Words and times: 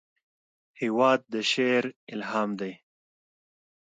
هېواد 0.81 1.19
د 1.33 1.35
شعر 1.51 1.83
الهام 2.13 2.49
دی. 2.61 2.73